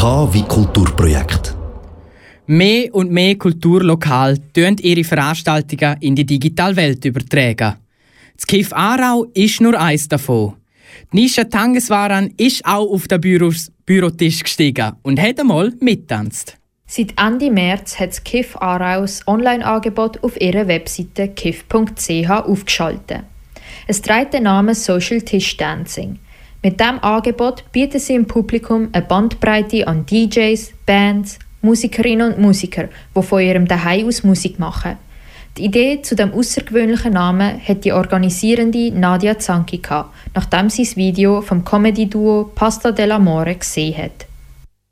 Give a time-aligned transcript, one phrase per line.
[0.00, 1.54] K wie Kulturprojekt.
[2.46, 7.76] Mehr und mehr Kulturlokale tun ihre Veranstaltungen in die Digitalwelt übertragen.
[8.34, 10.54] Das KIF Aarau ist nur eins davon.
[11.12, 16.56] Nisha Tangeswaran ist auch auf den Büros Bürotisch gestiegen und hat einmal mittanzt.
[16.86, 23.24] Seit Ende März hat das KIF Aarau das Online-Angebot auf ihrer Webseite kif.ch aufgeschaltet.
[23.86, 26.18] Es trägt den Namen Social Tisch Dancing.
[26.62, 32.90] Mit diesem Angebot bieten sie im Publikum eine Bandbreite an DJs, Bands, Musikerinnen und Musiker,
[33.16, 34.98] die von ihrem Daheim aus Musik machen.
[35.56, 40.98] Die Idee zu dem außergewöhnlichen Namen hat die organisierende Nadia Zanki gehabt, nachdem sie das
[40.98, 44.26] Video vom Comedy-Duo Pasta dell'Amore gesehen hat.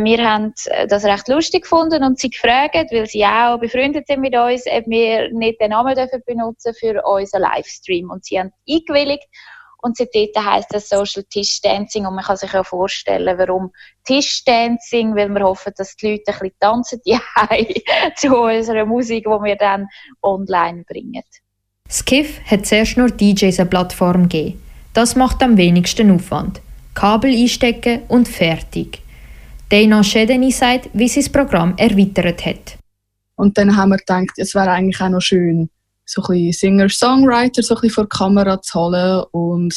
[0.00, 0.52] Wir haben
[0.88, 4.84] das recht lustig gefunden und sie gefragt, weil sie auch befreundet sind mit uns, ob
[4.88, 8.10] wir nicht den Namen dürfen für unseren Livestream.
[8.10, 9.28] Und sie haben eingewilligt
[9.82, 13.72] und seitdem heisst es Social Tischdancing und man kann sich ja vorstellen, warum
[14.04, 17.18] Tischdancing, weil wir hoffen, dass die Leute ein bisschen tanzen die
[18.16, 19.88] zu unserer Musik, die wir dann
[20.22, 21.24] online bringen.
[21.90, 24.62] Skiff hat zuerst nur DJs eine Plattform gegeben.
[24.94, 26.60] Das macht am wenigsten Aufwand.
[26.94, 29.02] Kabel einstecken und fertig.
[29.68, 32.78] Dana Schedeni sagt, wie sie das Programm erweitert hat.
[33.36, 35.70] Und dann haben wir gedacht, es wäre eigentlich auch noch schön,
[36.04, 39.74] so ein bisschen Singer-Songwriter so vor die Kamera zu holen und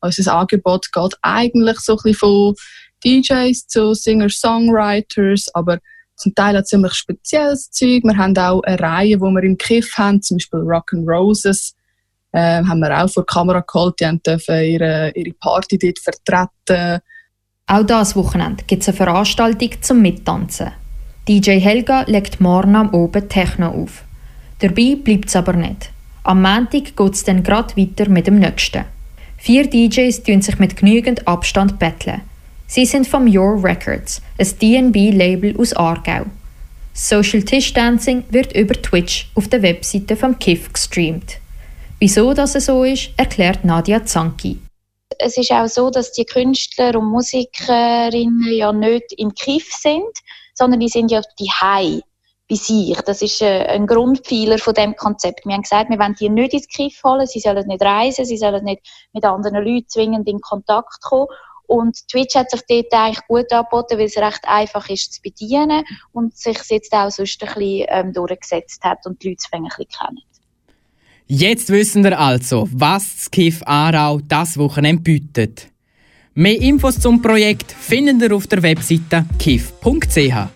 [0.00, 2.54] unser Angebot geht eigentlich so von
[3.04, 5.78] DJs zu Singer-Songwriters, aber
[6.16, 8.02] zum Teil auch ziemlich spezielles Zeug.
[8.04, 11.74] Wir haben auch eine Reihe, die wir im Kiff haben, zum Beispiel Rock and Roses,
[12.32, 17.00] äh, haben wir auch vor die Kamera geholt, die dürfen ihre, ihre Party dort vertreten.
[17.66, 20.72] Auch dieses Wochenende gibt es eine Veranstaltung zum Mittanzen.
[21.28, 24.04] DJ Helga legt morgen am Oben Techno auf.
[24.62, 25.90] Dabei bleibt es aber nicht.
[26.22, 28.84] Am Montag geht es dann gerade weiter mit dem nächsten.
[29.36, 32.20] Vier DJs tun sich mit genügend Abstand betteln.
[32.68, 36.26] Sie sind vom Your Records, ein DNB-Label aus Aargau.
[36.94, 41.38] Social Tisch Dancing wird über Twitch auf der Webseite vom KIF gestreamt.
[41.98, 44.58] Wieso das so ist, erklärt Nadia Zanki.
[45.18, 50.12] Es ist auch so, dass die Künstler und Musikerinnen ja nicht im KIF sind,
[50.54, 52.00] sondern die sind ja die Hai
[52.52, 53.00] bei sich.
[53.02, 55.46] Das ist äh, ein Grundpfeiler von dem Konzept.
[55.46, 58.36] Wir haben gesagt, wir wollen die nicht ins Kiff holen, sie sollen nicht reisen, sie
[58.36, 58.82] sollen nicht
[59.12, 61.28] mit anderen Leuten zwingend in Kontakt kommen.
[61.66, 65.84] Und Twitch hat sich dort eigentlich gut angeboten, weil es recht einfach ist zu bedienen
[66.12, 69.86] und sich jetzt auch sonst ein bisschen ähm, durchgesetzt hat und die Leute ein bisschen
[69.88, 70.20] kennen.
[71.26, 75.68] Jetzt wissen wir also, was das KIF Aarau das Wochenende bietet.
[76.34, 80.48] Mehr Infos zum Projekt findet ihr auf der Webseite kif.ch.